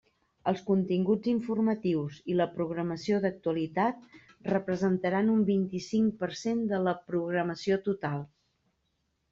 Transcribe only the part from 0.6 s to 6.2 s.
continguts informatius i la programació d'actualitat representaran un vint-i-cinc